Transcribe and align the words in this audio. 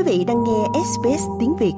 Quý 0.00 0.18
vị 0.18 0.24
đang 0.24 0.44
nghe 0.44 0.80
SBS 0.84 1.22
tiếng 1.40 1.56
Việt. 1.56 1.72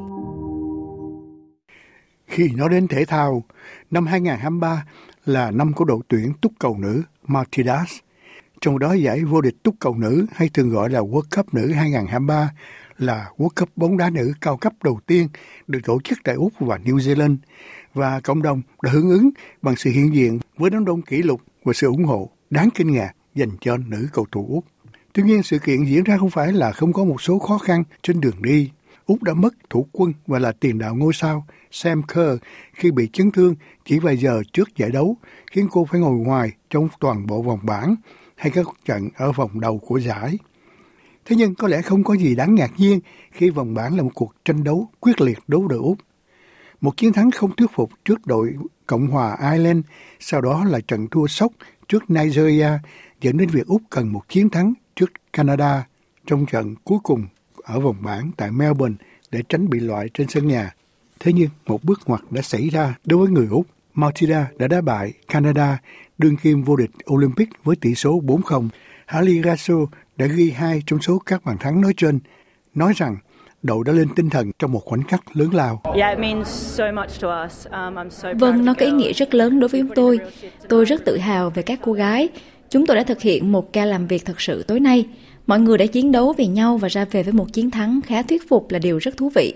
Khi 2.26 2.50
nói 2.56 2.68
đến 2.68 2.88
thể 2.88 3.04
thao, 3.04 3.42
năm 3.90 4.06
2023 4.06 4.84
là 5.24 5.50
năm 5.50 5.72
của 5.72 5.84
đội 5.84 5.98
tuyển 6.08 6.32
túc 6.40 6.52
cầu 6.58 6.76
nữ 6.78 7.02
Martidas. 7.26 7.92
Trong 8.60 8.78
đó 8.78 8.92
giải 8.92 9.24
vô 9.24 9.40
địch 9.40 9.54
túc 9.62 9.74
cầu 9.80 9.94
nữ 9.94 10.26
hay 10.32 10.48
thường 10.48 10.70
gọi 10.70 10.90
là 10.90 11.00
World 11.00 11.36
Cup 11.36 11.54
nữ 11.54 11.72
2023 11.72 12.50
là 12.98 13.30
World 13.36 13.48
Cup 13.56 13.68
bóng 13.76 13.96
đá 13.96 14.10
nữ 14.10 14.32
cao 14.40 14.56
cấp 14.56 14.72
đầu 14.84 15.00
tiên 15.06 15.28
được 15.66 15.80
tổ 15.84 15.98
chức 16.04 16.18
tại 16.24 16.34
Úc 16.34 16.52
và 16.58 16.78
New 16.84 16.96
Zealand 16.96 17.36
và 17.94 18.20
cộng 18.20 18.42
đồng 18.42 18.62
đã 18.82 18.90
hưởng 18.90 19.10
ứng 19.10 19.30
bằng 19.62 19.76
sự 19.76 19.90
hiện 19.90 20.14
diện 20.14 20.38
với 20.56 20.70
đám 20.70 20.84
đông 20.84 21.02
kỷ 21.02 21.22
lục 21.22 21.40
và 21.64 21.72
sự 21.72 21.86
ủng 21.86 22.04
hộ 22.04 22.30
đáng 22.50 22.68
kinh 22.74 22.92
ngạc 22.92 23.12
dành 23.34 23.50
cho 23.60 23.76
nữ 23.76 24.08
cầu 24.12 24.26
thủ 24.32 24.46
Úc. 24.50 24.64
Tuy 25.12 25.22
nhiên, 25.22 25.42
sự 25.42 25.58
kiện 25.58 25.84
diễn 25.84 26.04
ra 26.04 26.16
không 26.16 26.30
phải 26.30 26.52
là 26.52 26.72
không 26.72 26.92
có 26.92 27.04
một 27.04 27.22
số 27.22 27.38
khó 27.38 27.58
khăn 27.58 27.84
trên 28.02 28.20
đường 28.20 28.42
đi. 28.42 28.70
Úc 29.06 29.22
đã 29.22 29.34
mất 29.34 29.54
thủ 29.70 29.86
quân 29.92 30.12
và 30.26 30.38
là 30.38 30.52
tiền 30.52 30.78
đạo 30.78 30.94
ngôi 30.94 31.12
sao 31.12 31.46
Sam 31.70 32.02
Kerr 32.02 32.42
khi 32.72 32.90
bị 32.90 33.08
chấn 33.12 33.30
thương 33.30 33.54
chỉ 33.84 33.98
vài 33.98 34.16
giờ 34.16 34.42
trước 34.52 34.76
giải 34.76 34.90
đấu, 34.90 35.16
khiến 35.50 35.68
cô 35.70 35.84
phải 35.90 36.00
ngồi 36.00 36.16
ngoài 36.16 36.52
trong 36.70 36.88
toàn 37.00 37.26
bộ 37.26 37.42
vòng 37.42 37.58
bảng 37.62 37.94
hay 38.36 38.50
các 38.50 38.66
trận 38.84 39.08
ở 39.16 39.32
vòng 39.32 39.60
đầu 39.60 39.78
của 39.78 39.96
giải. 39.96 40.38
Thế 41.24 41.36
nhưng 41.36 41.54
có 41.54 41.68
lẽ 41.68 41.82
không 41.82 42.04
có 42.04 42.14
gì 42.16 42.34
đáng 42.34 42.54
ngạc 42.54 42.70
nhiên 42.76 43.00
khi 43.32 43.50
vòng 43.50 43.74
bảng 43.74 43.96
là 43.96 44.02
một 44.02 44.10
cuộc 44.14 44.34
tranh 44.44 44.64
đấu 44.64 44.88
quyết 45.00 45.20
liệt 45.20 45.38
đấu 45.48 45.68
đội 45.68 45.78
Úc. 45.78 45.98
Một 46.80 46.96
chiến 46.96 47.12
thắng 47.12 47.30
không 47.30 47.56
thuyết 47.56 47.70
phục 47.74 47.90
trước 48.04 48.26
đội 48.26 48.54
Cộng 48.86 49.06
hòa 49.06 49.36
Ireland, 49.52 49.84
sau 50.20 50.40
đó 50.40 50.64
là 50.64 50.80
trận 50.80 51.08
thua 51.10 51.26
sốc 51.26 51.52
trước 51.88 52.10
Nigeria 52.10 52.68
dẫn 53.20 53.36
đến 53.36 53.48
việc 53.48 53.66
Úc 53.66 53.82
cần 53.90 54.12
một 54.12 54.28
chiến 54.28 54.50
thắng 54.50 54.74
trước 54.96 55.12
Canada 55.32 55.86
trong 56.26 56.46
trận 56.46 56.74
cuối 56.84 56.98
cùng 57.02 57.26
ở 57.62 57.80
vòng 57.80 57.96
bảng 58.00 58.30
tại 58.36 58.50
Melbourne 58.50 58.96
để 59.30 59.42
tránh 59.48 59.70
bị 59.70 59.80
loại 59.80 60.08
trên 60.14 60.28
sân 60.28 60.46
nhà. 60.46 60.74
Thế 61.20 61.32
nhưng 61.32 61.48
một 61.66 61.84
bước 61.84 62.00
ngoặt 62.06 62.20
đã 62.30 62.42
xảy 62.42 62.68
ra 62.68 62.94
đối 63.04 63.18
với 63.18 63.28
người 63.28 63.46
Úc. 63.50 63.66
Matilda 63.94 64.46
đã 64.58 64.68
đá 64.68 64.80
bại 64.80 65.12
Canada 65.28 65.78
đương 66.18 66.36
kim 66.36 66.62
vô 66.62 66.76
địch 66.76 66.90
Olympic 67.12 67.48
với 67.64 67.76
tỷ 67.76 67.94
số 67.94 68.20
4-0. 68.20 68.68
Harley 69.06 69.42
Rasso 69.42 69.74
đã 70.16 70.26
ghi 70.26 70.50
hai 70.50 70.82
trong 70.86 71.02
số 71.02 71.18
các 71.26 71.44
bàn 71.44 71.56
thắng 71.58 71.80
nói 71.80 71.92
trên, 71.96 72.20
nói 72.74 72.92
rằng 72.96 73.16
đội 73.62 73.84
đã 73.86 73.92
lên 73.92 74.08
tinh 74.16 74.30
thần 74.30 74.50
trong 74.58 74.72
một 74.72 74.82
khoảnh 74.84 75.02
khắc 75.02 75.36
lớn 75.36 75.54
lao. 75.54 75.82
Um, 75.84 75.98
vâng, 78.38 78.64
nó 78.64 78.74
có 78.74 78.86
ý 78.86 78.92
nghĩa 78.92 79.12
rất 79.12 79.34
lớn 79.34 79.60
đối 79.60 79.68
với 79.68 79.80
chúng 79.80 79.94
tôi. 79.94 80.18
Tôi 80.68 80.84
rất 80.84 81.04
tự 81.04 81.18
hào 81.18 81.50
về 81.50 81.62
các 81.62 81.78
cô 81.82 81.92
gái. 81.92 82.28
Chúng 82.72 82.86
tôi 82.86 82.96
đã 82.96 83.02
thực 83.02 83.20
hiện 83.20 83.52
một 83.52 83.72
ca 83.72 83.84
làm 83.84 84.06
việc 84.06 84.24
thật 84.24 84.40
sự 84.40 84.62
tối 84.62 84.80
nay. 84.80 85.06
Mọi 85.46 85.60
người 85.60 85.78
đã 85.78 85.86
chiến 85.86 86.12
đấu 86.12 86.32
vì 86.32 86.46
nhau 86.46 86.76
và 86.76 86.88
ra 86.88 87.04
về 87.04 87.22
với 87.22 87.32
một 87.32 87.52
chiến 87.52 87.70
thắng 87.70 88.00
khá 88.06 88.22
thuyết 88.22 88.48
phục 88.48 88.70
là 88.70 88.78
điều 88.78 88.98
rất 88.98 89.16
thú 89.16 89.30
vị. 89.34 89.54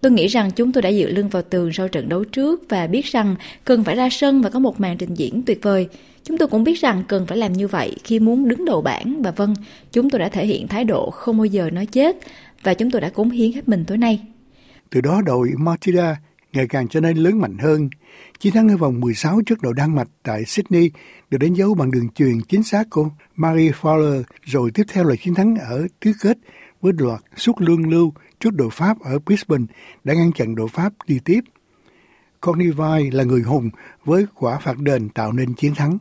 Tôi 0.00 0.12
nghĩ 0.12 0.26
rằng 0.26 0.50
chúng 0.50 0.72
tôi 0.72 0.82
đã 0.82 0.92
dựa 0.92 1.06
lưng 1.06 1.28
vào 1.28 1.42
tường 1.42 1.72
sau 1.72 1.88
trận 1.88 2.08
đấu 2.08 2.24
trước 2.24 2.62
và 2.68 2.86
biết 2.86 3.04
rằng 3.04 3.36
cần 3.64 3.84
phải 3.84 3.96
ra 3.96 4.08
sân 4.10 4.42
và 4.42 4.50
có 4.50 4.58
một 4.58 4.80
màn 4.80 4.96
trình 4.96 5.14
diễn 5.14 5.42
tuyệt 5.42 5.58
vời. 5.62 5.88
Chúng 6.24 6.38
tôi 6.38 6.48
cũng 6.48 6.64
biết 6.64 6.80
rằng 6.80 7.02
cần 7.08 7.26
phải 7.26 7.38
làm 7.38 7.52
như 7.52 7.68
vậy 7.68 7.96
khi 8.04 8.20
muốn 8.20 8.48
đứng 8.48 8.64
đầu 8.64 8.82
bảng 8.82 9.22
và 9.22 9.30
vâng, 9.30 9.54
chúng 9.92 10.10
tôi 10.10 10.18
đã 10.18 10.28
thể 10.28 10.46
hiện 10.46 10.68
thái 10.68 10.84
độ 10.84 11.10
không 11.10 11.36
bao 11.36 11.44
giờ 11.44 11.70
nói 11.70 11.86
chết 11.86 12.16
và 12.62 12.74
chúng 12.74 12.90
tôi 12.90 13.00
đã 13.00 13.08
cống 13.08 13.30
hiến 13.30 13.52
hết 13.52 13.68
mình 13.68 13.84
tối 13.86 13.98
nay. 13.98 14.20
Từ 14.90 15.00
đó 15.00 15.22
đội 15.26 15.48
Martida 15.58 16.16
ngày 16.56 16.66
càng 16.68 16.88
trở 16.88 17.00
nên 17.00 17.16
lớn 17.16 17.40
mạnh 17.40 17.58
hơn. 17.58 17.88
Chiến 18.38 18.52
thắng 18.52 18.68
ở 18.68 18.76
vòng 18.76 19.00
16 19.00 19.40
trước 19.46 19.62
đội 19.62 19.74
Đan 19.76 19.94
Mạch 19.94 20.08
tại 20.22 20.44
Sydney 20.44 20.90
được 21.30 21.38
đánh 21.38 21.54
dấu 21.54 21.74
bằng 21.74 21.90
đường 21.90 22.08
truyền 22.08 22.40
chính 22.48 22.62
xác 22.62 22.84
của 22.90 23.08
Marie 23.36 23.70
Fowler, 23.70 24.22
rồi 24.42 24.70
tiếp 24.74 24.82
theo 24.92 25.04
là 25.04 25.16
chiến 25.16 25.34
thắng 25.34 25.56
ở 25.56 25.86
tứ 26.00 26.12
kết 26.22 26.38
với 26.80 26.92
loạt 26.98 27.20
sút 27.36 27.56
lương 27.58 27.90
lưu 27.90 28.12
trước 28.40 28.50
đội 28.54 28.70
Pháp 28.72 29.00
ở 29.00 29.18
Brisbane 29.18 29.64
đã 30.04 30.14
ngăn 30.14 30.32
chặn 30.32 30.54
đội 30.54 30.68
Pháp 30.68 30.92
đi 31.06 31.18
tiếp. 31.24 31.40
Cornivai 32.40 33.10
là 33.10 33.24
người 33.24 33.42
hùng 33.42 33.70
với 34.04 34.26
quả 34.34 34.58
phạt 34.58 34.78
đền 34.78 35.08
tạo 35.08 35.32
nên 35.32 35.54
chiến 35.54 35.74
thắng. 35.74 35.98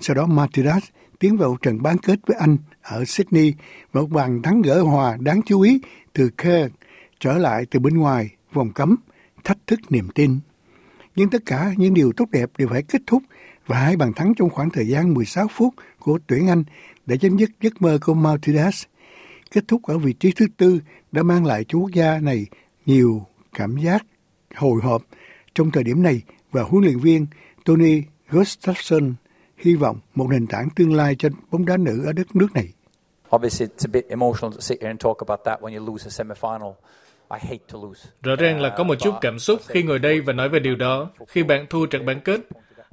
Sau 0.00 0.14
đó 0.14 0.26
Matidas 0.26 0.84
tiến 1.18 1.36
vào 1.36 1.56
trận 1.62 1.82
bán 1.82 1.98
kết 1.98 2.18
với 2.26 2.36
Anh 2.40 2.56
ở 2.82 3.04
Sydney 3.04 3.54
và 3.92 4.00
một 4.00 4.10
bàn 4.10 4.42
thắng 4.42 4.62
gỡ 4.62 4.82
hòa 4.82 5.16
đáng 5.20 5.40
chú 5.46 5.60
ý 5.60 5.80
từ 6.12 6.30
Kerr 6.38 6.72
trở 7.20 7.38
lại 7.38 7.66
từ 7.70 7.80
bên 7.80 7.94
ngoài 7.98 8.30
vòng 8.52 8.72
cấm, 8.72 8.96
thách 9.46 9.66
thức 9.66 9.80
niềm 9.90 10.08
tin. 10.14 10.38
Nhưng 11.16 11.30
tất 11.30 11.42
cả 11.46 11.72
những 11.76 11.94
điều 11.94 12.12
tốt 12.12 12.24
đẹp 12.32 12.50
đều 12.58 12.68
phải 12.68 12.82
kết 12.82 13.02
thúc 13.06 13.22
và 13.66 13.78
hai 13.78 13.96
bàn 13.96 14.12
thắng 14.12 14.34
trong 14.34 14.50
khoảng 14.50 14.70
thời 14.70 14.88
gian 14.88 15.14
16 15.14 15.46
phút 15.50 15.74
của 15.98 16.18
tuyển 16.26 16.48
Anh 16.48 16.64
để 17.06 17.16
chấm 17.16 17.36
dứt 17.36 17.50
giấc 17.60 17.82
mơ 17.82 17.98
của 18.06 18.14
Maltidas. 18.14 18.84
Kết 19.50 19.64
thúc 19.68 19.82
ở 19.82 19.98
vị 19.98 20.12
trí 20.12 20.32
thứ 20.32 20.46
tư 20.56 20.80
đã 21.12 21.22
mang 21.22 21.46
lại 21.46 21.64
cho 21.68 21.78
quốc 21.78 21.90
gia 21.92 22.18
này 22.18 22.46
nhiều 22.86 23.26
cảm 23.52 23.76
giác 23.76 24.06
hồi 24.54 24.80
hộp 24.82 25.02
trong 25.54 25.70
thời 25.70 25.84
điểm 25.84 26.02
này 26.02 26.22
và 26.52 26.62
huấn 26.62 26.84
luyện 26.84 26.98
viên 26.98 27.26
Tony 27.64 28.02
Gustafsson 28.30 29.12
hy 29.56 29.74
vọng 29.74 29.98
một 30.14 30.26
nền 30.30 30.46
tảng 30.46 30.68
tương 30.76 30.94
lai 30.94 31.16
cho 31.18 31.28
bóng 31.50 31.66
đá 31.66 31.76
nữ 31.76 32.04
ở 32.06 32.12
đất 32.12 32.36
nước 32.36 32.48
này. 32.54 32.68
Rõ 38.22 38.36
ràng 38.36 38.60
là 38.60 38.74
có 38.76 38.84
một 38.84 38.94
chút 38.94 39.14
cảm 39.20 39.38
xúc 39.38 39.60
khi 39.68 39.82
ngồi 39.82 39.98
đây 39.98 40.20
và 40.20 40.32
nói 40.32 40.48
về 40.48 40.58
điều 40.58 40.76
đó 40.76 41.10
khi 41.28 41.42
bạn 41.42 41.66
thua 41.66 41.86
trận 41.86 42.06
bán 42.06 42.20
kết. 42.20 42.40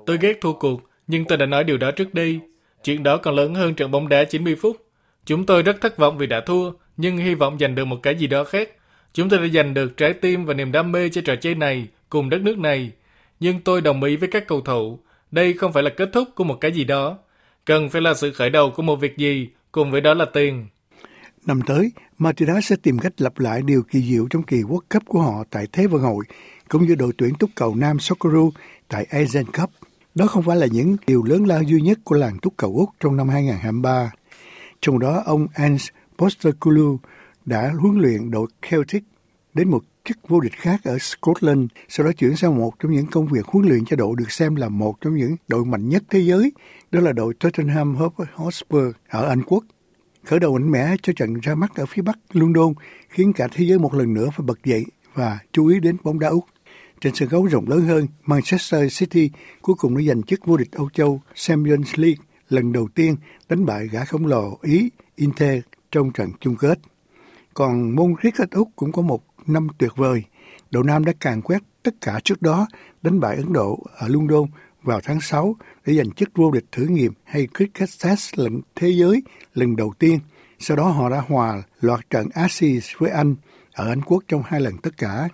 Tôi 0.06 0.18
ghét 0.22 0.38
thua 0.42 0.54
cuộc, 0.54 0.82
nhưng 1.08 1.26
tôi 1.26 1.38
đã 1.38 1.46
nói 1.46 1.64
điều 1.64 1.78
đó 1.78 1.92
trước 1.92 2.14
đây. 2.14 2.40
Chuyện 2.84 3.04
đó 3.04 3.18
còn 3.18 3.36
lớn 3.36 3.56
hơn 3.56 3.76
trận 3.76 3.92
bóng 3.92 4.10
đá 4.10 4.24
90 4.24 4.56
phút. 4.62 4.78
Chúng 5.26 5.46
tôi 5.46 5.64
rất 5.64 5.82
thất 5.82 5.98
vọng 5.98 6.18
vì 6.18 6.28
đã 6.28 6.42
thua, 6.42 6.72
nhưng 6.98 7.18
hy 7.18 7.36
vọng 7.36 7.58
giành 7.60 7.76
được 7.76 7.86
một 7.86 8.00
cái 8.04 8.16
gì 8.16 8.28
đó 8.28 8.44
khác. 8.44 8.70
Chúng 9.14 9.30
tôi 9.30 9.40
đã 9.40 9.48
giành 9.48 9.74
được 9.74 9.98
trái 9.98 10.14
tim 10.14 10.46
và 10.46 10.54
niềm 10.54 10.72
đam 10.72 10.92
mê 10.92 11.10
cho 11.10 11.22
trò 11.26 11.36
chơi 11.36 11.56
này 11.56 11.88
cùng 12.10 12.30
đất 12.30 12.42
nước 12.42 12.58
này. 12.58 12.92
Nhưng 13.40 13.60
tôi 13.62 13.82
đồng 13.82 14.04
ý 14.04 14.16
với 14.16 14.30
các 14.30 14.48
cầu 14.48 14.62
thủ, 14.62 15.00
đây 15.32 15.54
không 15.54 15.74
phải 15.74 15.84
là 15.84 15.90
kết 15.90 16.10
thúc 16.14 16.28
của 16.36 16.44
một 16.44 16.58
cái 16.62 16.72
gì 16.72 16.84
đó. 16.84 17.18
Cần 17.66 17.90
phải 17.90 18.02
là 18.02 18.14
sự 18.14 18.32
khởi 18.32 18.50
đầu 18.50 18.72
của 18.72 18.84
một 18.84 18.96
việc 18.96 19.18
gì, 19.18 19.48
cùng 19.72 19.92
với 19.92 20.02
đó 20.02 20.14
là 20.14 20.26
tiền. 20.26 20.68
Năm 21.46 21.62
tới, 21.62 21.92
Martinez 22.20 22.62
sẽ 22.62 22.76
tìm 22.76 23.00
cách 23.00 23.22
lặp 23.22 23.40
lại 23.40 23.62
điều 23.62 23.84
kỳ 23.84 24.02
diệu 24.02 24.28
trong 24.30 24.44
kỳ 24.44 24.58
World 24.58 24.80
Cup 24.90 25.06
của 25.06 25.22
họ 25.22 25.44
tại 25.50 25.68
Thế 25.72 25.88
vận 25.88 26.02
hội, 26.02 26.26
cũng 26.70 26.88
như 26.88 26.96
đội 26.96 27.14
tuyển 27.18 27.34
túc 27.36 27.50
cầu 27.56 27.76
nam 27.76 28.00
Socceroo 28.00 28.50
tại 28.88 29.04
Asian 29.09 29.46
Cup. 29.46 29.70
Đó 30.16 30.28
không 30.28 30.44
phải 30.44 30.58
là 30.58 30.68
những 30.72 30.96
điều 31.08 31.24
lớn 31.24 31.46
lao 31.46 31.64
duy 31.64 31.81
nhất 31.81 32.00
của 32.04 32.16
làng 32.16 32.40
túc 32.42 32.54
cầu 32.58 32.76
Úc 32.78 32.90
trong 33.00 33.18
năm 33.18 33.30
2023. 33.30 34.12
Trong 34.81 35.00
đó, 35.00 35.24
ông 35.26 35.48
Ans 35.54 35.88
Postecoglou 36.18 37.00
đã 37.46 37.74
huấn 37.80 38.00
luyện 38.00 38.31
đội 38.31 38.48
Celtic 38.70 39.04
đến 39.54 39.70
một 39.70 39.84
chức 40.06 40.18
vô 40.28 40.40
địch 40.40 40.54
khác 40.56 40.81
ở 40.84 40.98
Scotland, 40.98 41.66
sau 41.90 42.06
đó 42.06 42.12
chuyển 42.18 42.36
sang 42.36 42.58
một 42.58 42.80
trong 42.80 42.92
những 42.92 43.08
công 43.08 43.28
việc 43.28 43.46
huấn 43.46 43.68
luyện 43.68 43.86
cho 43.86 43.96
đội 43.96 44.16
được 44.18 44.31
xem 44.31 44.56
là 44.56 44.70
một 44.70 45.02
trong 45.02 45.16
những 45.16 45.36
đội 45.48 45.66
mạnh 45.66 45.90
nhất 45.90 46.04
thế 46.10 46.20
giới, 46.20 46.52
đó 46.92 47.00
là 47.00 47.12
đội 47.12 47.34
Tottenham 47.34 47.96
Hotspur 48.34 48.84
ở 49.10 49.28
Anh 49.30 49.44
Quốc. 49.44 49.64
Khởi 50.26 50.40
đầu 50.40 50.54
mạnh 50.54 50.72
mẽ 50.72 50.96
cho 51.02 51.14
trận 51.14 51.34
ra 51.42 51.56
mắt 51.56 51.76
ở 51.76 51.86
phía 51.86 52.02
Bắc 52.02 52.20
London 52.34 52.74
khiến 53.10 53.34
cả 53.34 53.48
thế 53.52 53.66
giới 53.66 53.80
một 53.80 53.94
lần 53.94 54.14
nữa 54.14 54.30
phải 54.38 54.46
bật 54.46 54.64
dậy 54.64 54.86
và 55.14 55.40
chú 55.52 55.68
ý 55.68 55.80
đến 55.80 55.98
bóng 56.04 56.20
đá 56.20 56.28
Úc. 56.28 56.46
Trên 57.02 57.16
sân 57.16 57.30
khấu 57.30 57.46
rộng 57.46 57.70
lớn 57.70 57.82
hơn, 57.82 58.08
Manchester 58.26 59.00
City 59.00 59.30
cuối 59.62 59.76
cùng 59.80 59.98
đã 59.98 60.04
giành 60.04 60.24
chức 60.24 60.46
vô 60.46 60.58
địch 60.58 60.72
Âu 60.72 60.90
Châu 60.94 61.22
Champions 61.36 61.94
League 61.96 62.24
lần 62.50 62.72
đầu 62.72 62.88
tiên 62.96 63.16
đánh 63.50 63.66
bại 63.66 63.88
gã 63.88 64.06
khổng 64.06 64.26
lồ 64.26 64.60
Ý 64.62 64.90
Inter 65.16 65.62
trong 65.92 66.12
trận 66.12 66.30
chung 66.40 66.56
kết. 66.56 66.80
Còn 67.54 67.96
môn 67.96 68.16
cricket 68.22 68.52
Úc 68.52 68.70
cũng 68.76 68.92
có 68.92 69.02
một 69.02 69.24
năm 69.48 69.68
tuyệt 69.78 69.92
vời. 69.96 70.24
Đội 70.72 70.84
Nam 70.84 71.06
đã 71.06 71.14
càng 71.20 71.42
quét 71.42 71.62
tất 71.84 71.96
cả 72.02 72.20
trước 72.24 72.42
đó 72.42 72.68
đánh 73.02 73.20
bại 73.20 73.36
Ấn 73.36 73.54
Độ 73.54 73.84
ở 73.98 74.08
London 74.08 74.46
vào 74.84 75.00
tháng 75.04 75.22
6 75.22 75.56
để 75.86 75.94
giành 75.94 76.12
chức 76.12 76.30
vô 76.36 76.52
địch 76.52 76.66
thử 76.72 76.86
nghiệm 76.86 77.14
hay 77.24 77.48
Cricket 77.58 77.90
Test 78.04 78.40
lần 78.40 78.62
thế 78.76 78.90
giới 78.90 79.24
lần 79.54 79.76
đầu 79.76 79.94
tiên. 80.00 80.19
Sau 80.60 80.78
đó 80.78 80.84
họ 80.90 81.10
đã 81.10 81.24
hòa 81.28 81.63
loạt 81.81 82.10
trận 82.10 82.28
Ashes 82.34 82.90
với 82.98 83.10
Anh 83.10 83.36
ở 83.74 83.90
Anh 83.90 84.02
Quốc 84.02 84.24
trong 84.28 84.44
hai 84.46 84.62
lần 84.62 84.78
tất 84.78 84.98
cả. 84.98 85.30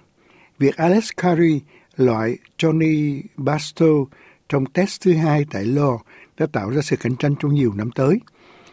Việc 0.59 0.75
Alex 0.77 1.09
Carey 1.17 1.61
loại 1.95 2.37
Johnny 2.57 3.21
Bastow 3.37 4.05
trong 4.49 4.65
test 4.65 5.01
thứ 5.01 5.13
hai 5.13 5.45
tại 5.51 5.65
Lo 5.65 5.99
đã 6.37 6.45
tạo 6.45 6.69
ra 6.69 6.81
sự 6.81 6.95
cạnh 6.95 7.15
tranh 7.15 7.35
trong 7.39 7.53
nhiều 7.53 7.73
năm 7.75 7.91
tới. 7.91 8.19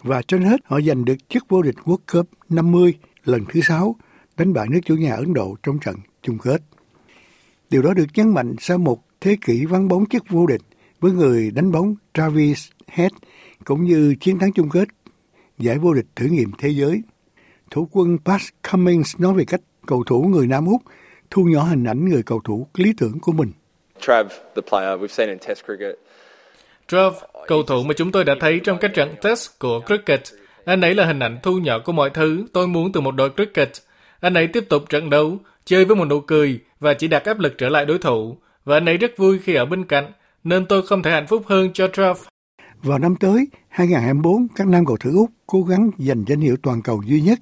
Và 0.03 0.23
trên 0.23 0.43
hết, 0.43 0.61
họ 0.65 0.81
giành 0.81 1.05
được 1.05 1.29
chức 1.29 1.49
vô 1.49 1.63
địch 1.63 1.75
World 1.85 1.99
Cup 2.13 2.29
50 2.49 2.95
lần 3.25 3.45
thứ 3.49 3.61
sáu, 3.61 3.97
đánh 4.37 4.53
bại 4.53 4.67
nước 4.71 4.81
chủ 4.85 4.97
nhà 4.97 5.15
Ấn 5.15 5.35
Độ 5.35 5.57
trong 5.63 5.79
trận 5.79 5.97
chung 6.23 6.39
kết. 6.39 6.63
Điều 7.71 7.83
đó 7.83 7.95
được 7.95 8.07
nhấn 8.15 8.35
mạnh 8.35 8.55
sau 8.59 8.79
một 8.79 9.03
thế 9.21 9.37
kỷ 9.41 9.65
vắng 9.65 9.89
bóng 9.89 10.07
chức 10.07 10.25
vô 10.29 10.47
địch 10.47 10.63
với 11.07 11.15
người 11.15 11.51
đánh 11.51 11.73
bóng 11.73 11.95
Travis 12.15 12.69
Head 12.87 13.13
cũng 13.65 13.85
như 13.85 14.15
chiến 14.21 14.39
thắng 14.39 14.53
chung 14.53 14.71
kết 14.71 14.89
giải 15.59 15.79
vô 15.79 15.95
địch 15.95 16.07
thử 16.17 16.27
nghiệm 16.27 16.51
thế 16.59 16.69
giới. 16.69 17.03
Thủ 17.71 17.89
quân 17.93 18.19
Pat 18.25 18.41
Cummings 18.71 19.21
nói 19.21 19.35
về 19.35 19.45
cách 19.45 19.61
cầu 19.87 20.05
thủ 20.07 20.23
người 20.23 20.47
Nam 20.47 20.67
Úc 20.67 20.83
thu 21.31 21.45
nhỏ 21.45 21.63
hình 21.63 21.85
ảnh 21.85 22.09
người 22.09 22.23
cầu 22.23 22.41
thủ 22.45 22.67
lý 22.75 22.93
tưởng 22.99 23.21
của 23.21 23.33
mình. 23.33 23.53
Trav, 24.01 24.27
the 24.57 24.63
player 24.71 25.01
we've 25.01 25.07
seen 25.07 25.29
in 25.29 25.39
Test 25.39 25.65
cricket, 25.65 25.99
Trav, 26.89 27.15
cầu 27.47 27.63
thủ 27.63 27.83
mà 27.83 27.95
chúng 27.97 28.13
tôi 28.13 28.25
đã 28.25 28.35
thấy 28.41 28.61
trong 28.65 28.79
các 28.79 28.95
trận 28.95 29.15
test 29.23 29.59
của 29.59 29.81
cricket. 29.81 30.23
Anh 30.65 30.81
ấy 30.81 30.95
là 30.95 31.07
hình 31.07 31.19
ảnh 31.19 31.39
thu 31.43 31.59
nhỏ 31.59 31.79
của 31.85 31.93
mọi 31.93 32.11
thứ 32.11 32.47
tôi 32.53 32.69
muốn 32.69 32.93
từ 32.93 33.01
một 33.01 33.15
đội 33.15 33.31
cricket. 33.31 33.71
Anh 34.21 34.35
ấy 34.35 34.47
tiếp 34.47 34.65
tục 34.69 34.83
trận 34.89 35.11
đấu, 35.11 35.39
chơi 35.65 35.85
với 35.85 35.97
một 35.97 36.05
nụ 36.05 36.21
cười 36.21 36.61
và 36.81 36.95
chỉ 36.95 37.09
đặt 37.09 37.25
áp 37.25 37.39
lực 37.39 37.59
trở 37.59 37.69
lại 37.69 37.85
đối 37.85 37.99
thủ. 37.99 38.37
Và 38.65 38.77
anh 38.77 38.89
ấy 38.89 38.97
rất 38.97 39.17
vui 39.17 39.39
khi 39.39 39.55
ở 39.55 39.65
bên 39.65 39.85
cạnh, 39.85 40.13
nên 40.47 40.67
tôi 40.67 40.87
không 40.87 41.03
thể 41.03 41.11
hạnh 41.11 41.27
phúc 41.27 41.43
hơn 41.47 41.71
cho 41.75 41.89
Trump. 41.93 42.17
Vào 42.83 42.99
năm 42.99 43.17
tới, 43.17 43.47
2024, 43.69 44.49
các 44.57 44.67
nam 44.67 44.87
cầu 44.87 44.97
thủ 44.97 45.11
Úc 45.15 45.31
cố 45.47 45.63
gắng 45.63 45.91
giành 45.99 46.25
danh 46.27 46.41
hiệu 46.41 46.57
toàn 46.63 46.83
cầu 46.83 47.03
duy 47.07 47.21
nhất 47.21 47.39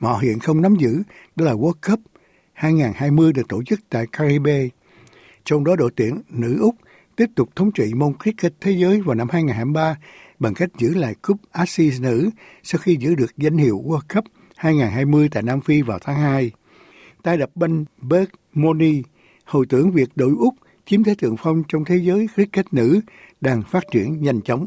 mà 0.00 0.08
họ 0.08 0.18
hiện 0.18 0.38
không 0.38 0.62
nắm 0.62 0.74
giữ, 0.74 1.02
đó 1.36 1.44
là 1.44 1.52
World 1.52 1.72
Cup 1.88 2.00
2020 2.52 3.32
được 3.32 3.48
tổ 3.48 3.62
chức 3.62 3.80
tại 3.90 4.06
Caribe. 4.12 4.68
Trong 5.44 5.64
đó 5.64 5.76
đội 5.76 5.90
tuyển 5.96 6.22
nữ 6.28 6.58
Úc 6.60 6.74
tiếp 7.16 7.26
tục 7.34 7.48
thống 7.56 7.72
trị 7.72 7.94
môn 7.94 8.12
cricket 8.22 8.52
thế 8.60 8.72
giới 8.72 9.00
vào 9.00 9.14
năm 9.14 9.28
2023 9.32 9.96
bằng 10.38 10.54
cách 10.54 10.68
giữ 10.78 10.94
lại 10.94 11.14
cúp 11.22 11.36
Ashes 11.52 12.00
nữ 12.00 12.30
sau 12.62 12.78
khi 12.78 12.96
giữ 12.96 13.14
được 13.14 13.36
danh 13.36 13.56
hiệu 13.56 13.82
World 13.86 14.14
Cup 14.14 14.24
2020 14.56 15.28
tại 15.32 15.42
Nam 15.42 15.60
Phi 15.60 15.82
vào 15.82 15.98
tháng 15.98 16.16
2. 16.16 16.50
Tay 17.22 17.36
đập 17.36 17.50
banh 17.54 17.84
Bert 18.02 18.28
Moni 18.54 19.02
hồi 19.44 19.66
tưởng 19.68 19.90
việc 19.90 20.08
đội 20.14 20.34
Úc 20.38 20.54
chiếm 20.86 21.04
thế 21.04 21.14
thượng 21.14 21.36
phong 21.36 21.62
trong 21.68 21.84
thế 21.84 21.96
giới 21.96 22.26
cricket 22.34 22.72
nữ 22.72 23.00
đang 23.40 23.62
phát 23.62 23.84
triển 23.92 24.22
nhanh 24.22 24.40
chóng. 24.40 24.66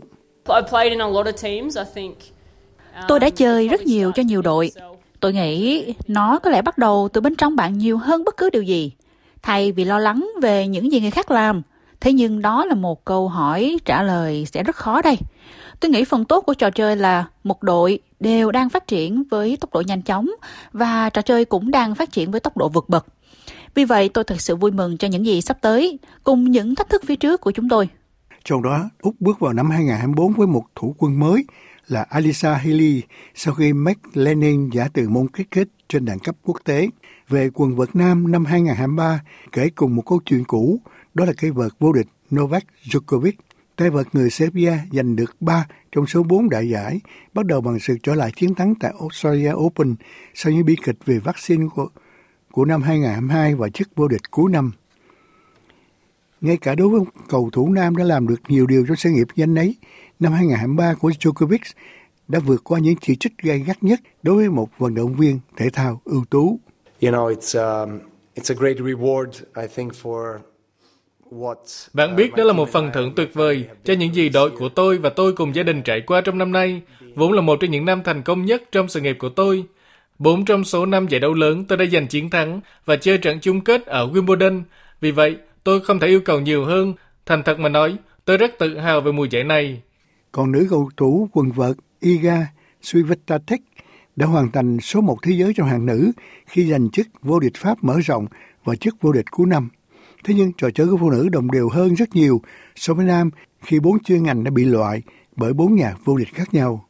Tôi 3.08 3.20
đã 3.20 3.30
chơi 3.30 3.68
rất 3.68 3.82
nhiều 3.82 4.12
cho 4.16 4.24
nhiều 4.24 4.42
đội. 4.42 4.72
Tôi 5.20 5.34
nghĩ 5.34 5.86
nó 6.08 6.40
có 6.40 6.50
lẽ 6.50 6.62
bắt 6.62 6.78
đầu 6.78 7.10
từ 7.14 7.22
bên 7.22 7.36
trong 7.36 7.56
bạn 7.56 7.78
nhiều 7.78 7.98
hơn 7.98 8.24
bất 8.24 8.38
cứ 8.38 8.50
điều 8.50 8.64
gì. 8.64 8.92
Thay 9.42 9.72
vì 9.72 9.86
lo 9.86 10.00
lắng 10.00 10.30
về 10.42 10.68
những 10.68 10.92
gì 10.92 11.02
người 11.02 11.12
khác 11.12 11.32
làm, 11.32 11.62
thế 12.00 12.14
nhưng 12.14 12.42
đó 12.42 12.66
là 12.66 12.76
một 12.76 13.06
câu 13.06 13.28
hỏi 13.28 13.78
trả 13.86 14.04
lời 14.04 14.46
sẽ 14.46 14.64
rất 14.64 14.76
khó 14.76 15.02
đây. 15.02 15.18
Tôi 15.80 15.92
nghĩ 15.92 16.04
phần 16.04 16.26
tốt 16.26 16.42
của 16.42 16.54
trò 16.54 16.70
chơi 16.70 16.96
là 16.96 17.26
một 17.44 17.64
đội 17.64 18.00
đều 18.20 18.52
đang 18.52 18.70
phát 18.70 18.88
triển 18.88 19.24
với 19.32 19.58
tốc 19.62 19.74
độ 19.74 19.82
nhanh 19.88 20.02
chóng 20.02 20.30
và 20.74 21.10
trò 21.10 21.22
chơi 21.22 21.46
cũng 21.46 21.72
đang 21.72 21.96
phát 21.96 22.12
triển 22.12 22.32
với 22.32 22.40
tốc 22.40 22.58
độ 22.58 22.70
vượt 22.70 22.90
bậc. 22.90 23.06
Vì 23.76 23.86
vậy, 23.86 24.10
tôi 24.14 24.24
thật 24.24 24.42
sự 24.42 24.56
vui 24.56 24.72
mừng 24.72 24.98
cho 24.98 25.08
những 25.08 25.26
gì 25.26 25.42
sắp 25.42 25.58
tới, 25.62 26.00
cùng 26.24 26.52
những 26.52 26.76
thách 26.76 26.90
thức 26.90 27.02
phía 27.06 27.16
trước 27.16 27.42
của 27.42 27.52
chúng 27.52 27.70
tôi. 27.70 27.90
Trong 28.44 28.64
đó, 28.64 28.90
Úc 29.02 29.16
bước 29.20 29.40
vào 29.40 29.54
năm 29.54 29.70
2024 29.70 30.34
với 30.34 30.48
một 30.48 30.64
thủ 30.76 30.96
quân 30.98 31.20
mới 31.20 31.46
là 31.88 32.06
Alisa 32.10 32.56
Healy 32.56 33.02
sau 33.36 33.54
khi 33.54 33.74
Mark 33.74 34.00
Lenin 34.14 34.70
giả 34.70 34.88
từ 34.94 35.10
môn 35.10 35.28
cricket 35.28 35.68
trên 35.90 36.06
đẳng 36.06 36.20
cấp 36.20 36.36
quốc 36.44 36.58
tế. 36.64 36.88
Về 37.30 37.50
quần 37.54 37.76
vợt 37.76 37.96
nam 37.96 38.32
năm 38.32 38.46
2023 38.46 39.22
kể 39.52 39.70
cùng 39.76 39.96
một 39.96 40.04
câu 40.06 40.20
chuyện 40.26 40.44
cũ, 40.44 40.82
đó 41.14 41.26
là 41.26 41.34
cây 41.38 41.52
vợt 41.52 41.72
vô 41.80 41.94
địch 41.94 42.08
Novak 42.36 42.64
Djokovic. 42.84 43.32
Tay 43.76 43.90
vợt 43.90 44.08
người 44.14 44.30
Serbia 44.30 44.74
giành 44.92 45.16
được 45.16 45.36
3 45.40 45.68
trong 45.92 46.08
số 46.08 46.24
4 46.24 46.50
đại 46.50 46.70
giải, 46.70 47.00
bắt 47.34 47.46
đầu 47.46 47.62
bằng 47.62 47.80
sự 47.80 47.98
trở 48.04 48.16
lại 48.16 48.32
chiến 48.36 48.56
thắng 48.56 48.74
tại 48.80 48.94
Australia 49.00 49.52
Open 49.54 49.96
sau 50.34 50.54
những 50.54 50.66
bi 50.66 50.76
kịch 50.84 50.98
về 51.06 51.20
vaccine 51.20 51.66
của, 51.76 51.88
của 52.52 52.66
năm 52.66 52.82
2022 52.82 53.56
và 53.56 53.70
chức 53.70 53.96
vô 53.96 54.08
địch 54.08 54.32
cuối 54.32 54.52
năm. 54.52 54.72
Ngay 56.42 56.58
cả 56.58 56.76
đối 56.76 56.90
với 56.90 57.02
cầu 57.30 57.50
thủ 57.54 57.74
nam 57.74 57.96
đã 57.96 58.04
làm 58.04 58.28
được 58.28 58.42
nhiều 58.48 58.68
điều 58.68 58.86
cho 58.88 58.96
sự 58.96 59.10
nghiệp 59.10 59.28
danh 59.36 59.56
ấy, 59.56 59.76
năm 60.20 60.32
2023 60.32 60.94
của 60.94 61.10
Djokovic 61.10 61.74
đã 62.28 62.40
vượt 62.40 62.64
qua 62.64 62.80
những 62.80 62.96
chỉ 63.02 63.16
trích 63.16 63.38
gay 63.38 63.60
gắt 63.60 63.84
nhất 63.84 64.00
đối 64.24 64.36
với 64.36 64.50
một 64.50 64.70
vận 64.78 64.96
động 64.96 65.16
viên 65.16 65.40
thể 65.58 65.70
thao 65.74 66.02
ưu 66.06 66.26
tú. 66.30 66.60
You 67.02 67.12
know, 67.12 67.36
it's 67.36 67.84
um, 67.86 68.00
it's 68.36 68.56
a 68.56 68.60
great 68.60 68.78
reward, 68.78 69.32
I 69.56 69.68
think, 69.76 69.94
for 70.04 70.40
bạn 71.94 72.16
biết 72.16 72.36
đó 72.36 72.44
là 72.44 72.54
một 72.54 72.70
phần 72.70 72.92
thưởng 72.94 73.14
tuyệt 73.16 73.34
vời 73.34 73.66
cho 73.84 73.94
những 73.94 74.16
gì 74.16 74.30
đội 74.30 74.50
của 74.50 74.70
tôi 74.70 74.98
và 74.98 75.10
tôi 75.10 75.34
cùng 75.34 75.56
gia 75.56 75.64
đình 75.64 75.82
trải 75.82 76.02
qua 76.02 76.22
trong 76.22 76.38
năm 76.38 76.52
nay, 76.52 76.82
vốn 77.16 77.32
là 77.32 77.42
một 77.42 77.58
trong 77.62 77.72
những 77.72 77.86
năm 77.86 78.02
thành 78.04 78.24
công 78.24 78.46
nhất 78.46 78.64
trong 78.72 78.88
sự 78.88 79.02
nghiệp 79.02 79.16
của 79.20 79.30
tôi. 79.30 79.64
Bốn 80.20 80.46
trong 80.46 80.64
số 80.64 80.86
năm 80.86 81.08
giải 81.08 81.20
đấu 81.20 81.34
lớn 81.34 81.66
tôi 81.68 81.78
đã 81.78 81.86
giành 81.86 82.08
chiến 82.08 82.30
thắng 82.30 82.62
và 82.86 82.96
chơi 82.96 83.18
trận 83.18 83.40
chung 83.40 83.62
kết 83.62 83.86
ở 83.86 84.08
Wimbledon. 84.08 84.64
Vì 85.02 85.12
vậy, 85.12 85.38
tôi 85.64 85.82
không 85.82 86.00
thể 86.00 86.08
yêu 86.08 86.22
cầu 86.26 86.40
nhiều 86.40 86.66
hơn. 86.66 86.94
Thành 87.26 87.44
thật 87.44 87.60
mà 87.60 87.70
nói, 87.70 87.98
tôi 88.26 88.38
rất 88.38 88.52
tự 88.60 88.78
hào 88.78 89.02
về 89.02 89.12
mùa 89.12 89.26
giải 89.26 89.44
này. 89.44 89.82
Còn 90.32 90.52
nữ 90.52 90.68
cầu 90.70 90.90
thủ 90.98 91.30
quần 91.34 91.52
vợt 91.52 91.76
Iga 92.00 92.48
Swiatek 92.82 93.58
đã 94.16 94.26
hoàn 94.26 94.52
thành 94.52 94.80
số 94.80 95.02
một 95.02 95.18
thế 95.24 95.32
giới 95.32 95.54
trong 95.56 95.68
hạng 95.68 95.86
nữ 95.86 96.12
khi 96.46 96.72
giành 96.72 96.90
chức 96.90 97.08
vô 97.22 97.40
địch 97.40 97.58
Pháp 97.58 97.84
mở 97.84 98.00
rộng 98.00 98.26
và 98.64 98.76
chức 98.76 98.96
vô 99.02 99.12
địch 99.12 99.32
cuối 99.32 99.48
năm. 99.48 99.70
Thế 100.24 100.34
nhưng 100.34 100.52
trò 100.58 100.70
chơi 100.70 100.88
của 100.88 100.98
phụ 100.98 101.10
nữ 101.10 101.30
đồng 101.30 101.52
đều 101.52 101.70
hơn 101.70 101.94
rất 101.94 102.16
nhiều 102.16 102.42
so 102.76 102.94
với 102.94 103.06
nam 103.06 103.30
khi 103.62 103.80
bốn 103.80 104.04
chuyên 104.04 104.24
ngành 104.24 104.44
đã 104.44 104.52
bị 104.52 104.66
loại 104.66 105.02
bởi 105.36 105.54
bốn 105.54 105.76
nhà 105.76 105.96
vô 106.04 106.18
địch 106.18 106.34
khác 106.34 106.54
nhau. 106.54 106.86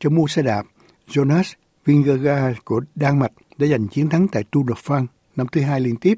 Trong 0.00 0.14
mua 0.14 0.26
xe 0.26 0.42
đạp, 0.42 0.62
Jonas 1.08 1.54
Vingegaard 1.84 2.58
của 2.64 2.80
Đan 2.94 3.18
Mạch 3.18 3.32
đã 3.56 3.66
giành 3.66 3.88
chiến 3.88 4.08
thắng 4.08 4.28
tại 4.28 4.44
Tour 4.50 4.68
de 4.68 4.74
France 4.74 5.06
năm 5.36 5.46
thứ 5.52 5.60
hai 5.60 5.80
liên 5.80 5.96
tiếp. 5.96 6.14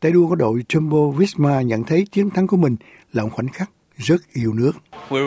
Tay 0.00 0.12
đua 0.12 0.28
của 0.28 0.34
đội 0.34 0.62
Jumbo 0.68 1.10
Visma 1.10 1.62
nhận 1.62 1.84
thấy 1.84 2.06
chiến 2.12 2.30
thắng 2.30 2.46
của 2.46 2.56
mình 2.56 2.76
là 3.12 3.22
một 3.22 3.30
khoảnh 3.32 3.48
khắc 3.48 3.70
rất 3.96 4.20
yêu 4.32 4.52
nước. 4.54 4.72
Uh, 5.14 5.20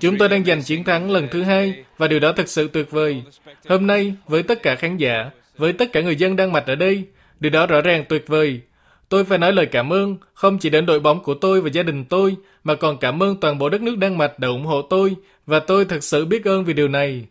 Chúng 0.00 0.18
tôi 0.18 0.28
đang 0.28 0.44
giành 0.44 0.62
chiến 0.62 0.84
thắng 0.84 1.10
lần 1.10 1.28
thứ 1.30 1.42
hai 1.42 1.84
và 1.96 2.08
điều 2.08 2.20
đó 2.20 2.32
thật 2.36 2.48
sự 2.48 2.70
tuyệt 2.72 2.90
vời. 2.90 3.22
Hôm 3.68 3.86
nay, 3.86 4.14
với 4.26 4.42
tất 4.42 4.62
cả 4.62 4.74
khán 4.74 4.96
giả, 4.96 5.30
với 5.56 5.72
tất 5.72 5.92
cả 5.92 6.00
người 6.00 6.16
dân 6.16 6.36
Đan 6.36 6.52
Mạch 6.52 6.66
ở 6.66 6.74
đây, 6.74 7.06
Điều 7.40 7.50
đó 7.50 7.66
rõ 7.66 7.80
ràng 7.80 8.04
tuyệt 8.08 8.24
vời. 8.26 8.60
Tôi 9.08 9.24
phải 9.24 9.38
nói 9.38 9.52
lời 9.52 9.66
cảm 9.66 9.92
ơn 9.92 10.16
không 10.34 10.58
chỉ 10.58 10.70
đến 10.70 10.86
đội 10.86 11.00
bóng 11.00 11.22
của 11.22 11.34
tôi 11.34 11.60
và 11.60 11.70
gia 11.72 11.82
đình 11.82 12.04
tôi, 12.04 12.36
mà 12.64 12.74
còn 12.74 12.98
cảm 12.98 13.22
ơn 13.22 13.40
toàn 13.40 13.58
bộ 13.58 13.68
đất 13.68 13.82
nước 13.82 13.98
Đan 13.98 14.18
Mạch 14.18 14.38
đã 14.38 14.48
ủng 14.48 14.66
hộ 14.66 14.82
tôi, 14.82 15.16
và 15.48 15.60
tôi 15.60 15.84
thật 15.84 16.04
sự 16.04 16.26
biết 16.26 16.44
ơn 16.44 16.64
vì 16.64 16.72
điều 16.72 16.88
này. 16.88 17.26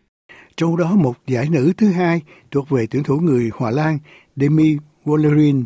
Trong 0.56 0.76
đó 0.76 0.94
một 0.94 1.16
giải 1.26 1.48
nữ 1.50 1.72
thứ 1.76 1.90
hai 1.90 2.22
thuộc 2.50 2.68
về 2.68 2.86
tuyển 2.90 3.02
thủ 3.02 3.16
người 3.16 3.50
Hòa 3.54 3.70
Lan 3.70 3.98
Demi 4.36 4.76
Wallerin. 5.04 5.64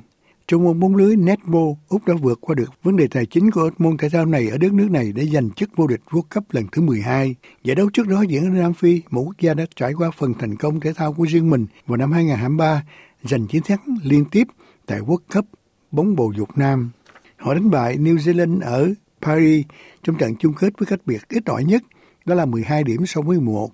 Trong 0.49 0.65
môn 0.65 0.81
bóng 0.81 0.97
lưới 0.97 1.17
netball, 1.17 1.71
Úc 1.89 2.07
đã 2.07 2.15
vượt 2.21 2.39
qua 2.41 2.55
được 2.55 2.71
vấn 2.83 2.97
đề 2.97 3.07
tài 3.11 3.27
chính 3.27 3.51
của 3.51 3.71
môn 3.79 3.97
thể 3.97 4.09
thao 4.09 4.27
này 4.27 4.49
ở 4.49 4.59
đất 4.59 4.73
nước 4.73 4.91
này 4.91 5.13
để 5.15 5.27
giành 5.27 5.51
chức 5.51 5.77
vô 5.77 5.87
địch 5.87 6.01
World 6.11 6.23
Cup 6.35 6.45
lần 6.51 6.65
thứ 6.73 6.83
12. 6.83 7.35
Giải 7.65 7.75
đấu 7.75 7.91
trước 7.93 8.09
đó 8.09 8.23
diễn 8.29 8.45
ở 8.45 8.49
Nam 8.49 8.75
Phi, 8.75 9.03
một 9.11 9.23
quốc 9.23 9.37
gia 9.41 9.55
đã 9.55 9.65
trải 9.77 9.93
qua 9.93 10.11
phần 10.19 10.35
thành 10.39 10.57
công 10.57 10.81
thể 10.81 10.93
thao 10.93 11.13
của 11.13 11.25
riêng 11.25 11.51
mình 11.51 11.67
vào 11.87 11.97
năm 11.97 12.13
2023 12.13 12.85
giành 13.23 13.47
chiến 13.47 13.63
thắng 13.63 13.97
liên 14.03 14.25
tiếp 14.25 14.47
tại 14.87 15.01
World 15.01 15.35
Cup 15.35 15.47
bóng 15.91 16.17
bầu 16.17 16.33
dục 16.37 16.59
nam. 16.59 16.91
Họ 17.37 17.55
đánh 17.55 17.71
bại 17.71 17.97
New 17.97 18.17
Zealand 18.17 18.61
ở 18.61 18.93
Paris 19.23 19.67
trong 20.03 20.17
trận 20.17 20.37
chung 20.37 20.55
kết 20.55 20.79
với 20.79 20.87
cách 20.87 21.01
biệt 21.07 21.29
ít 21.29 21.47
ỏi 21.47 21.65
nhất, 21.65 21.83
đó 22.25 22.35
là 22.35 22.45
12 22.45 22.85
điểm 22.85 23.07
so 23.07 23.21
với 23.21 23.41
1. 23.41 23.71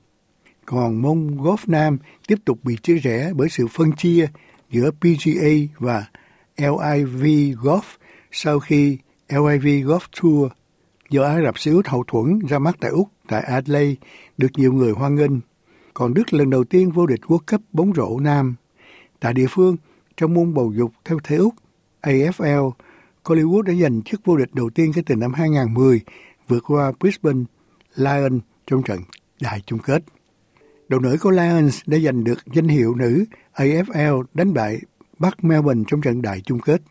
Còn 0.67 1.03
môn 1.03 1.37
golf 1.37 1.57
nam 1.67 1.99
tiếp 2.27 2.39
tục 2.45 2.59
bị 2.63 2.77
chia 2.83 2.95
rẽ 2.95 3.33
bởi 3.35 3.49
sự 3.49 3.67
phân 3.67 3.93
chia 3.93 4.29
giữa 4.71 4.91
PGA 4.91 5.51
và 5.79 6.05
LIV 6.57 7.25
Golf 7.63 7.83
sau 8.33 8.59
khi 8.59 8.99
LIV 9.29 9.89
Golf 9.89 10.01
Tour 10.23 10.53
do 11.11 11.23
Ả 11.23 11.41
Rập 11.45 11.59
Xê 11.59 11.71
Út 11.71 11.87
hậu 11.87 12.05
thuẫn 12.07 12.39
ra 12.49 12.59
mắt 12.59 12.77
tại 12.81 12.91
Úc 12.91 13.09
tại 13.29 13.43
Adelaide 13.43 13.95
được 14.39 14.49
nhiều 14.57 14.73
người 14.73 14.93
hoan 14.93 15.15
nghênh. 15.15 15.41
Còn 15.95 16.15
Đức 16.15 16.33
lần 16.33 16.51
đầu 16.51 16.65
tiên 16.65 16.91
vô 16.91 17.07
địch 17.07 17.21
World 17.27 17.39
Cup 17.51 17.61
bóng 17.73 17.93
rổ 17.95 18.19
nam 18.21 18.55
Tại 19.21 19.35
địa 19.35 19.47
phương, 19.51 19.77
trong 20.17 20.35
môn 20.35 20.55
bầu 20.55 20.73
dục 20.77 20.93
theo 21.05 21.19
thế 21.25 21.37
Úc, 21.37 21.55
AFL, 22.03 22.71
Hollywood 23.25 23.63
đã 23.63 23.75
giành 23.75 24.03
chức 24.03 24.21
vô 24.25 24.37
địch 24.37 24.55
đầu 24.55 24.71
tiên 24.71 24.93
kể 24.95 25.03
từ 25.07 25.15
năm 25.15 25.33
2010, 25.35 26.01
vượt 26.49 26.65
qua 26.67 26.93
Brisbane 27.01 27.45
Lions 27.95 28.43
trong 28.67 28.83
trận 28.83 29.01
đại 29.41 29.63
chung 29.67 29.79
kết. 29.79 30.03
Đội 30.89 31.01
nữ 31.01 31.17
của 31.21 31.31
Lions 31.31 31.81
đã 31.87 31.99
giành 31.99 32.25
được 32.25 32.39
danh 32.55 32.69
hiệu 32.69 32.95
nữ 32.95 33.25
AFL 33.55 34.23
đánh 34.35 34.55
bại 34.55 34.81
Bắc 35.19 35.45
Melbourne 35.45 35.85
trong 35.89 36.01
trận 36.01 36.23
đại 36.23 36.41
chung 36.41 36.61
kết. 36.61 36.83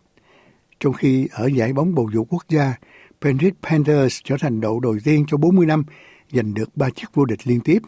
Trong 0.79 0.93
khi 0.93 1.27
ở 1.31 1.47
giải 1.47 1.73
bóng 1.73 1.95
bầu 1.95 2.09
dục 2.13 2.27
quốc 2.29 2.43
gia, 2.49 2.73
Penrith 3.21 3.55
Panthers 3.63 4.19
trở 4.23 4.35
thành 4.39 4.61
đội 4.61 4.79
đầu 4.83 4.97
tiên 5.03 5.25
cho 5.27 5.37
40 5.37 5.65
năm 5.65 5.83
giành 6.31 6.53
được 6.53 6.77
ba 6.77 6.89
chức 6.89 7.15
vô 7.15 7.25
địch 7.25 7.47
liên 7.47 7.59
tiếp. 7.59 7.81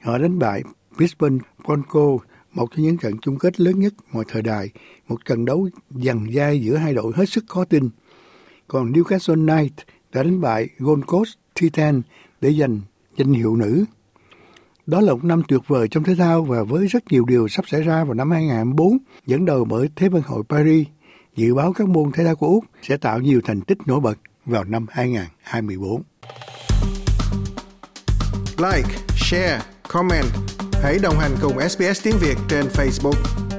Họ 0.00 0.18
đánh 0.18 0.38
bại 0.38 0.62
Brisbane 0.96 1.38
Broncos 1.64 2.22
một 2.52 2.70
trong 2.70 2.84
những 2.84 2.98
trận 2.98 3.18
chung 3.22 3.38
kết 3.38 3.60
lớn 3.60 3.78
nhất 3.78 3.94
mọi 4.12 4.24
thời 4.28 4.42
đại, 4.42 4.70
một 5.08 5.24
trận 5.24 5.44
đấu 5.44 5.68
dằn 5.90 6.26
dai 6.34 6.60
giữa 6.60 6.76
hai 6.76 6.94
đội 6.94 7.12
hết 7.16 7.28
sức 7.28 7.44
khó 7.48 7.64
tin. 7.64 7.90
Còn 8.68 8.92
Newcastle 8.92 9.46
Knight 9.46 9.74
đã 10.12 10.22
đánh 10.22 10.40
bại 10.40 10.68
Gold 10.78 11.04
Coast 11.06 11.34
Titan 11.60 12.02
để 12.40 12.52
giành 12.52 12.80
danh 13.16 13.32
hiệu 13.32 13.56
nữ. 13.56 13.84
Đó 14.86 15.00
là 15.00 15.12
một 15.12 15.24
năm 15.24 15.42
tuyệt 15.48 15.60
vời 15.66 15.88
trong 15.88 16.04
thể 16.04 16.14
thao 16.14 16.44
và 16.44 16.62
với 16.62 16.86
rất 16.86 17.02
nhiều 17.10 17.24
điều 17.24 17.48
sắp 17.48 17.68
xảy 17.68 17.82
ra 17.82 18.04
vào 18.04 18.14
năm 18.14 18.30
2024, 18.30 18.98
dẫn 19.26 19.44
đầu 19.44 19.64
bởi 19.64 19.88
Thế 19.96 20.08
vận 20.08 20.22
hội 20.22 20.42
Paris. 20.48 20.86
Dự 21.36 21.54
báo 21.54 21.72
các 21.72 21.88
môn 21.88 22.12
thể 22.12 22.24
thao 22.24 22.36
của 22.36 22.46
Úc 22.46 22.64
sẽ 22.82 22.96
tạo 22.96 23.20
nhiều 23.20 23.40
thành 23.44 23.60
tích 23.60 23.78
nổi 23.86 24.00
bật 24.00 24.18
vào 24.44 24.64
năm 24.64 24.86
2024. 24.90 26.02
Like, 28.58 28.88
share, 29.16 29.60
comment 29.88 30.26
Hãy 30.82 30.98
đồng 31.02 31.18
hành 31.18 31.36
cùng 31.42 31.68
SBS 31.68 32.04
tiếng 32.04 32.18
Việt 32.20 32.36
trên 32.48 32.66
Facebook. 32.66 33.51